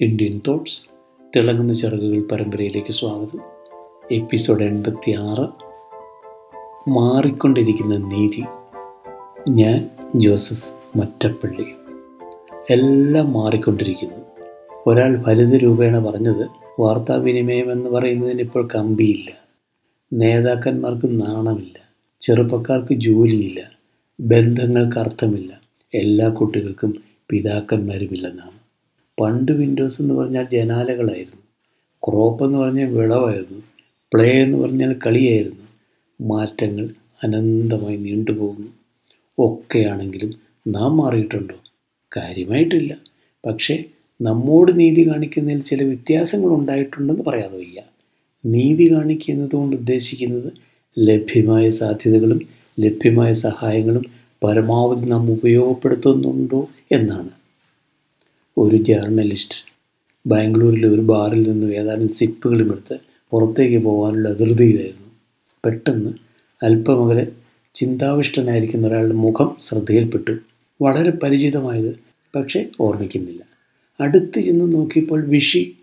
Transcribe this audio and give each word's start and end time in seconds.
Indian 0.00 0.40
thoughts 0.48 0.80
തിളങ്ങുന്ന 1.36 1.72
ചിറകുകൾ 1.72 2.22
പരമ്പരയിലേക്ക് 2.22 2.92
സ്വാഗതം. 2.92 3.40
എപ്പിസോഡ് 4.12 4.64
എൺപത്തി 4.64 5.10
ആറ് 5.10 5.48
മാറിക്കൊണ്ടിരിക്കുന്ന 6.90 7.96
നീതി. 7.96 8.44
ഞാൻ 9.50 9.90
ജോസഫ് 10.14 10.98
മറ്റപ്പള്ളി. 10.98 11.64
എല്ലാം 12.70 13.32
മാറിക്കൊണ്ടിരിക്കുന്നു. 13.32 14.44
ഒരാൾ 14.86 15.22
ഫലിത 15.22 15.54
രൂപേണ 15.54 15.98
പറഞ്ഞത് 15.98 16.46
വാർത്താവിനിമയം 16.80 17.72
എന്ന് 17.72 17.90
പറയുന്നതിന് 17.90 18.40
ഇപ്പോൾ 18.40 18.68
കമ്പിയില്ല. 18.74 19.30
നേതാക്കന്മാർക്ക് 20.12 21.06
നാണമില്ല. 21.06 21.92
ചെറുപ്പക്കാർക്ക് 22.20 22.94
ജോലിയില്ല. 22.94 23.60
ബന്ധങ്ങൾക്ക് 24.20 24.98
അർത്ഥമില്ല. 24.98 25.60
എല്ലാ 25.94 26.28
കുട്ടികൾക്കും 26.28 27.02
പിതാക്കന്മാരുമില്ലെന്നാണ് 27.30 28.57
പണ്ട് 29.20 29.52
വിൻഡോസ് 29.52 30.02
എന്ന് 30.02 30.14
പറഞ്ഞാൽ 30.14 30.46
ജനാലകളായിരുന്നു. 30.52 31.42
ക്രോപ്പ് 32.08 32.44
എന്ന് 32.44 32.58
പറഞ്ഞാൽ 32.58 32.90
വിളവായിരുന്നു. 32.92 33.62
പ്ലേ 34.14 34.42
എന്ന് 34.42 34.58
പറഞ്ഞാൽ 34.58 34.96
കളിയായിരുന്നു. 35.06 35.64
മാറ്റങ്ങൾ 36.20 36.88
അനന്തമായി 37.24 37.96
നീണ്ടുപോകുന്നു 37.96 38.70
ഒക്കെയാണെങ്കിലും 39.38 40.34
നാം 40.68 40.96
മാറിയിട്ടുണ്ടോ? 40.96 41.54
കാര്യമായിട്ടില്ല. 42.16 42.96
പക്ഷേ 43.46 43.84
നമ്മോട് 44.20 44.80
നീതി 44.80 45.08
കാണിക്കുന്നതിൽ 45.08 45.62
ചില 45.62 45.82
വ്യത്യാസങ്ങൾ 45.82 46.48
ഉണ്ടായിട്ടുണ്ടെന്ന് 46.48 47.24
പറയാതെ 47.24 47.56
വയ്യ 47.56 47.82
നീതി 48.46 48.92
കാണിക്കുന്നത് 48.92 49.50
കൊണ്ട് 49.50 49.76
ഉദ്ദേശിക്കുന്നത് 49.76 50.52
ലഭ്യമായ 50.98 51.70
സാധ്യതകളും 51.70 52.40
ലഭ്യമായ 52.80 53.32
സഹായങ്ങളും 53.32 54.04
പരമാവധി 54.44 55.04
നാം 55.04 55.30
ഉപയോഗപ്പെടുത്തുന്നുണ്ടോ 55.30 56.68
എന്നാണ്. 56.92 57.37
ഒരു 58.58 58.76
ജേർണലിസ്റ്റ് 58.76 59.58
ബാംഗ്ലൂരിലെ 60.26 60.88
ഒരു 60.88 61.00
ബാറിൽ 61.00 61.50
നിന്നും 61.50 61.74
ഏതാനും 61.74 62.08
സിപ്പുകളും 62.08 62.70
എടുത്ത് 62.72 62.96
പുറത്തേക്ക് 63.32 63.84
പോകാനുള്ള 63.84 64.32
ധൃതിയിലായിരുന്നു. 64.32 65.08
പെട്ടെന്ന് 65.64 66.12
അല്പമകലെ 66.62 67.26
ചിന്താവിഷ്ടനായിരിക്കുന്ന 67.74 68.86
ഒരാളുടെ 68.86 69.14
മുഖം 69.14 69.56
ശ്രദ്ധയിൽപ്പെട്ടു. 69.60 70.34
വളരെ 70.82 71.10
പരിചിതമായത് 71.10 71.92
പക്ഷേ 72.36 72.64
ഓർമ്മിക്കുന്നില്ല. 72.80 73.40
അടുത്ത് 74.00 74.40
ചെന്ന് 74.40 74.74
നോക്കിയപ്പോൾ 74.74 75.24
വിഷി 75.24 75.74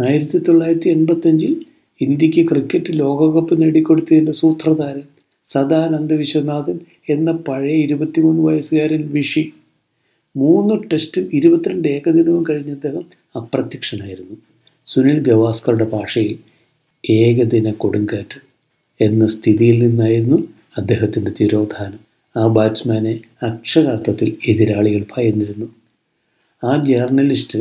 ആയിരത്തി 0.00 0.38
തൊള്ളായിരത്തി 0.38 0.88
എൺപത്തഞ്ചിൽ 0.88 1.52
ഇന്ത്യയ്ക്ക് 2.00 2.50
ക്രിക്കറ്റ് 2.50 2.90
ലോകകപ്പ് 2.90 3.62
നേടിക്കൊടുത്തതിന്റെ 3.62 4.32
സൂത്രധാരൻ 4.32 5.06
സദാനന്ദ 5.46 6.12
വിശ്വനാഥൻ 6.14 6.78
എന്ന 7.08 7.30
പഴയ 7.32 7.76
ഇരുപത്തിമൂന്ന് 7.76 8.42
വയസ്സുകാരൻ 8.42 9.02
വിഷി 9.12 9.52
മൂന്ന് 10.36 10.74
ടെസ്റ്റും 10.92 11.30
ഇരുപത്തിരണ്ട് 11.32 11.88
ഏകദിനവും 11.88 12.44
കഴിഞ്ഞ 12.50 12.70
അദ്ദേഹം 12.70 13.04
അപ്രത്യക്ഷനായിരുന്നു. 13.36 14.36
സുനിൽ 14.86 15.18
ഗവാസ്കറുടെ 15.22 15.84
ഭാഷയിൽ 15.84 16.38
ഏകദിന 17.10 17.70
കൊടുങ്കാറ്റ് 17.70 18.40
എന്ന 19.00 19.26
സ്ഥിതിയിൽ 19.26 19.78
നിന്നായിരുന്നു 19.78 20.48
അദ്ദേഹത്തിന്റെ 20.78 21.30
തിരോധാനം. 21.40 22.00
ആ 22.36 22.46
ബാറ്റ്സ്മാനെ 22.46 23.20
അക്ഷരാർത്ഥത്തിൽ 23.42 24.36
എതിരാളികൾ 24.48 25.04
ഭയന്നിരുന്നു. 25.16 25.66
ആ 26.64 26.84
ജേർണലിസ്റ്റ് 26.84 27.58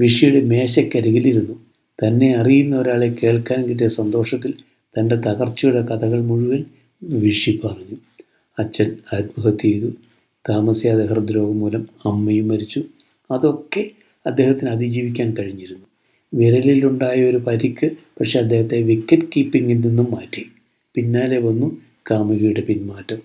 വിഷിയുടെ 0.00 0.40
മേശക്കരികിലിരുന്നു. 0.40 1.54
തന്നെ 1.98 2.36
അറിയുന്ന 2.36 2.76
ഒരാളെ 2.76 3.16
കേൾക്കാൻ 3.22 3.64
കിട്ടിയ 3.64 3.88
സന്തോഷത്തിൽ 3.88 4.54
തന്റെ 4.98 5.16
തകർച്ചയുടെ 5.16 5.82
കഥകൾ 5.82 6.20
മുഴുവൻ 6.20 6.64
വിഷി 7.02 7.60
പറഞ്ഞു. 7.64 7.96
അച്ഛൻ 8.58 8.96
ആത്മഹത്യ 9.12 9.56
ചെയ്തു. 9.62 9.86
താമസിയാതെ 10.48 11.06
ഹൃദ്രോഗം 11.06 11.60
മൂലം 11.60 11.88
അമ്മയും 12.04 12.48
മരിച്ചു. 12.48 12.82
അതൊക്കെ 13.30 13.90
അദ്ദേഹത്തിന് 14.26 14.70
അതിജീവിക്കാൻ 14.70 15.34
കഴിഞ്ഞിരുന്നു. 15.38 15.86
വിരലിലുണ്ടായ 16.34 17.24
ഒരു 17.24 17.36
പരിക്ക് 17.36 17.90
പക്ഷേ 18.20 18.40
അദ്ദേഹത്തെ 18.40 18.82
വിക്കറ്റ് 18.82 19.22
കീപ്പിങ്ങിൽ 19.36 19.80
നിന്നും 19.80 20.06
മാറ്റി. 20.10 20.50
പിന്നാലെ 20.94 21.38
വന്നു 21.38 21.76
കാമുകിയുടെ 22.10 22.60
പിന്മാറ്റം. 22.60 23.18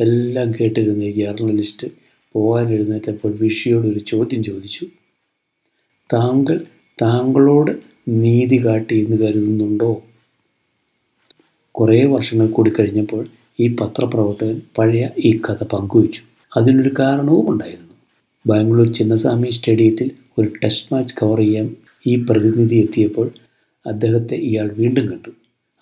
എല്ലാം 0.00 0.52
കേട്ടിരുന്ന 0.60 1.02
ഈ 1.02 1.10
ജേർണലിസ്റ്റ് 1.10 1.88
പോകാൻ 2.32 2.68
എഴുന്നേറ്റപ്പോൾ 2.68 3.32
വിഷിയോട് 3.40 3.86
ഒരു 3.86 3.98
ചോദ്യം 3.98 4.44
ചോദിച്ചു. 4.44 4.86
താങ്കൾ 6.12 6.64
താങ്കളോട് 7.02 7.70
നീതി 8.08 8.66
കാട്ടി 8.66 9.04
എന്ന് 9.04 9.16
കരുതുന്നുണ്ടോ? 9.16 10.02
കുറേ 11.70 12.04
വർഷങ്ങൾ 12.04 12.46
കൂടി 12.46 12.70
കഴിഞ്ഞപ്പോൾ 12.70 13.26
ഈ 13.60 13.68
പത്രപ്രവർത്തകൻ 13.68 14.60
പഴയ 14.78 15.08
ഈ 15.18 15.38
കഥ 15.38 15.64
പങ്കുവച്ചു. 15.64 16.33
അതിനൊരു 16.56 16.94
കാരണവും 16.98 17.50
ഉണ്ടായിരുന്നു. 17.50 17.94
ബാംഗ്ലൂർ 18.46 18.92
ചിന്നസ്വാമി 18.92 19.50
സ്റ്റേഡിയത്തിൽ 19.50 20.10
ഒരു 20.38 20.52
ടെസ്റ്റ് 20.64 20.94
മാച്ച് 20.94 21.14
കവർ 21.22 21.38
ചെയ്യാൻ 21.38 21.76
ഈ 22.06 22.16
പ്രതിനിധി 22.16 22.74
എത്തിയപ്പോൾ 22.74 23.30
അദ്ദേഹത്തെ 23.86 24.34
ഇയാൾ 24.34 24.72
വീണ്ടും 24.78 25.06
കണ്ടു. 25.06 25.28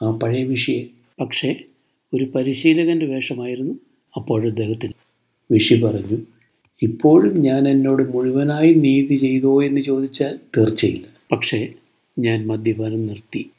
ആ 0.02 0.10
പഴയ 0.10 0.44
വിഷയെ. 0.44 0.86
പക്ഷേ 1.20 1.56
ഒരു 2.14 2.24
പരിശീലകന്റെ 2.24 3.06
വേഷമായിരുന്നു 3.06 3.74
അപ്പോഴദ്ദേഹത്തിന് 4.16 4.92
വിഷി 5.50 5.82
പറഞ്ഞു 5.82 6.18
ഇപ്പോഴും 6.82 7.40
ഞാൻ 7.40 7.68
എന്നോട് 7.68 8.14
മുഴുവനായി 8.14 8.74
നീതി 8.74 9.14
ചെയ്തോ 9.14 9.62
എന്ന് 9.62 9.80
ചോദിച്ചാൽ 9.80 10.38
തീർച്ചയില്ല. 10.56 11.04
പക്ഷേ 11.32 11.72
ഞാൻ 12.18 12.46
മദ്യപാനം 12.46 13.06
നിർത്തി. 13.06 13.50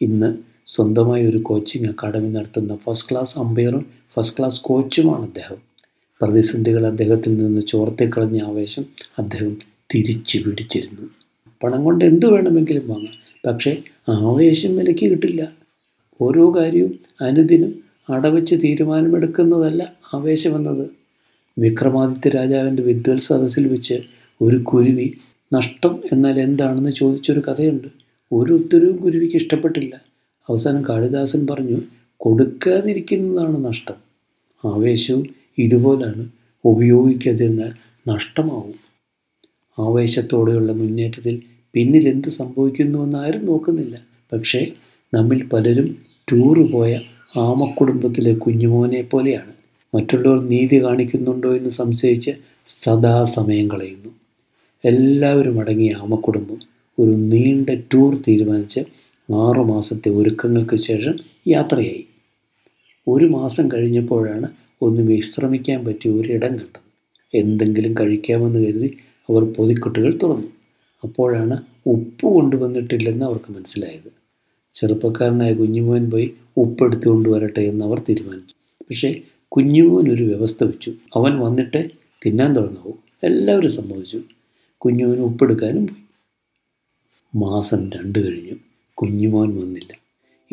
ഇന്ന് 0.00 0.34
സ്വന്തമായി 0.66 1.26
ഒരു 1.26 1.38
കോച്ചിങ് 1.38 1.88
അക്കാഡമി 1.88 2.28
നടത്തുന്ന 2.28 2.76
ഫസ്റ്റ് 2.76 3.10
ക്ലാസ് 3.10 3.38
അമ്പയറും 3.38 3.86
ഫസ്റ്റ് 4.16 4.38
ക്ലാസ് 4.38 4.62
കോച്ചുമാണ് 4.62 5.22
അദ്ദേഹം. 5.22 5.67
പ്രതിസന്ധികൾ 6.22 6.86
അദ്ദേഹത്തിൽ 6.86 7.34
നിന്ന് 7.34 7.60
ചോർത്തിക്കളഞ്ഞ 7.60 8.42
ആവേശം 8.42 8.84
അദ്ദേഹം 9.18 9.56
തിരിച്ചു 9.94 10.38
പിടിച്ചിരുന്നു. 10.38 11.10
പണം 11.62 11.84
കൊണ്ട് 11.84 12.04
എന്തു 12.04 12.26
വേണമെങ്കിലും 12.26 12.88
വാങ്ങാം. 12.88 13.42
പക്ഷേ 13.46 13.76
ആവേശം 14.08 14.76
വിലയ്ക്ക് 14.76 15.10
കിട്ടില്ല. 15.10 15.52
ഓരോ 16.20 16.56
കാര്യവും 16.56 16.98
അനുദിനം 17.20 17.74
അടവച്ച് 18.10 18.56
തീരുമാനമെടുക്കുന്നതല്ല 18.56 19.92
ആവേശമെന്നത് 20.14 20.90
വിക്രമാദിത്യ 21.58 22.28
രാജാവിന്റെ 22.28 22.82
വിദ്വൽ 22.82 23.18
സദസ്സിൽ 23.18 23.68
വെച്ച് 23.68 24.00
ഒരു 24.42 24.56
കുരുവി 24.56 25.18
നഷ്ടം 25.54 26.00
എന്നാൽ 26.12 26.40
എന്താണെന്ന് 26.40 26.90
ചോദിച്ചൊരു 26.90 27.40
കഥയുണ്ട്. 27.40 27.88
ഒരു 28.32 28.52
ഉത്തരവും 28.52 28.96
കുരുവിക്ക് 28.96 29.36
ഇഷ്ടപ്പെട്ടില്ല. 29.36 30.00
അവസാനം 30.48 30.84
കാളിദാസൻ 30.88 31.46
പറഞ്ഞു 31.46 31.80
കൊടുക്കാതിരിക്കുന്നതാണ് 32.16 33.64
നഷ്ടം. 33.64 33.94
ആവേശവും 34.64 35.37
ഇതുപോലാണ് 35.58 36.28
ഉപയോഗിക്കാതിരുന്നാൽ 36.64 37.72
നഷ്ടമാവും. 38.08 38.76
ആവേശത്തോടെയുള്ള 39.78 40.72
മുന്നേറ്റത്തിൽ 40.72 41.42
പിന്നിൽ 41.74 42.08
എന്ത് 42.08 42.28
സംഭവിക്കുന്നുവെന്ന് 42.28 43.18
ആരും 43.18 43.46
നോക്കുന്നില്ല. 43.46 43.96
പക്ഷേ 44.32 44.72
നമ്മിൽ 45.14 45.48
പലരും 45.52 45.96
ടൂറ് 46.32 46.72
പോയ 46.72 47.00
ആമക്കുടുംബത്തിലെ 47.36 48.34
കുഞ്ഞുമോനെ 48.34 49.02
പോലെയാണ്. 49.02 49.52
മറ്റുള്ളവർ 49.94 50.48
നീതി 50.48 50.82
കാണിക്കുന്നുണ്ടോ 50.82 51.56
എന്ന് 51.56 51.70
സംശയിച്ച് 51.70 52.32
സദാ 52.66 53.24
സമയം 53.24 53.68
കളയുന്നു. 53.68 54.10
എല്ലാവരും 54.84 55.60
അടങ്ങിയ 55.60 55.92
ആമക്കുടുംബം 55.92 56.58
ഒരു 56.98 57.10
നീണ്ട 57.10 57.70
ടൂർ 57.94 58.22
തീരുമാനിച്ച് 58.28 58.80
ആറുമാസത്തെ 59.32 60.10
ഒരുക്കങ്ങൾക്ക് 60.10 60.76
ശേഷം 60.76 61.14
യാത്രയായി. 61.48 62.04
ഒരു 63.08 63.24
മാസം 63.24 63.68
കഴിഞ്ഞപ്പോഴാണ് 63.74 64.48
ഒന്ന് 64.82 65.02
വിശ്രമിക്കാൻ 65.02 65.84
പറ്റിയ 65.84 66.10
ഒരിടം 66.10 66.48
കണ്ടത് 66.48 66.88
എന്തെങ്കിലും 67.34 67.94
കഴിക്കാമെന്ന് 68.00 68.66
കരുതി 68.66 68.96
അവർ 69.30 69.44
പൊതിക്കുട്ടുകൾ 69.44 70.18
തുറന്നു. 70.22 70.48
അപ്പോഴാണ് 71.04 71.62
ഉപ്പ് 71.86 72.26
കൊണ്ടുവന്നിട്ടില്ലെന്ന് 72.26 73.24
അവർക്ക് 73.24 73.52
മനസ്സിലായത്. 73.52 74.12
ചെറുപ്പക്കാരനായ 74.74 75.52
കുഞ്ഞുമോൻ 75.52 76.10
പോയി 76.10 76.34
ഉപ്പെടുത്തു 76.56 77.08
കൊണ്ടുവരട്ടെ 77.08 77.60
എന്ന് 77.60 77.84
അവർ 77.84 77.98
തീരുമാനിച്ചു. 77.98 78.54
പക്ഷേ 78.82 79.20
കുഞ്ഞുമോൻ 79.48 80.12
ഒരു 80.12 80.22
വ്യവസ്ഥ 80.22 80.64
വെച്ചു. 80.64 80.94
അവൻ 81.16 81.38
വന്നിട്ട് 81.38 81.90
തിന്നാൻ 82.26 82.56
തുടങ്ങാവൂ 82.56 82.92
എല്ലാവരും 83.24 83.70
സമ്മതിച്ചു. 83.70 84.20
കുഞ്ഞുമോൻ 84.78 85.18
ഉപ്പെടുക്കാനും 85.18 85.86
പോയി. 85.86 86.08
മാസം 87.36 87.90
രണ്ട് 87.90 88.26
കഴിഞ്ഞു. 88.26 88.54
കുഞ്ഞുമോൻ 88.94 89.60
വന്നില്ല. 89.60 89.98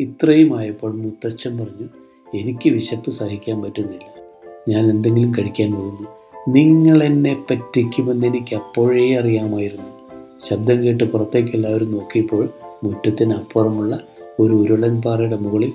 ഇത്രയും 0.00 0.58
ആയപ്പോൾ 0.58 0.94
മുത്തച്ഛൻ 0.94 1.58
പറഞ്ഞു 1.58 2.05
എനിക്ക് 2.38 2.70
വിശപ്പ് 2.70 3.10
സഹിക്കാൻ 3.10 3.62
പറ്റുന്നില്ല. 3.62 4.22
ഞാൻ 4.68 4.90
എന്തെങ്കിലും 4.90 5.32
കഴിക്കാൻ 5.38 5.72
പോകുന്നു. 5.72 6.08
നിങ്ങൾ 6.48 7.04
എന്നെ 7.04 7.44
പറ്റിക്കുമെന്ന് 7.50 8.26
എനിക്ക് 8.26 8.56
അപ്പോഴേ 8.56 9.16
അറിയാമായിരുന്നു. 9.16 10.10
ശബ്ദം 10.44 10.82
കേട്ട് 10.82 11.04
പുറത്തേക്ക് 11.04 11.50
എല്ലാവരും 11.54 11.92
നോക്കിയപ്പോൾ 11.92 12.48
മുറ്റത്തിന് 12.84 13.34
അപ്പുറമുള്ള 13.34 14.00
ഒരു 14.40 14.52
ഉരുളൻ 14.52 15.02
പാറയുടെ 15.02 15.36
മുകളിൽ 15.36 15.72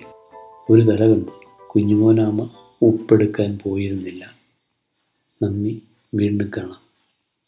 ഒരു 0.70 0.82
തല 0.82 1.06
കണ്ടു. 1.06 1.32
കുഞ്ഞുമോനാമ 1.68 2.50
ഉപ്പെടുക്കാൻ 2.82 3.60
പോയിരുന്നില്ല. 3.64 4.36
നന്ദി 5.44 5.82
വീണ്ടും 6.16 6.52
കാണാം. 6.58 6.91